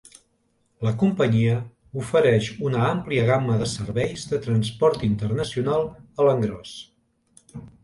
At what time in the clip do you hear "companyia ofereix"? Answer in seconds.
1.01-2.47